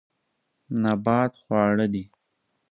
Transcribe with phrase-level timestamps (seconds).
[0.81, 2.03] نبات خواړه دي.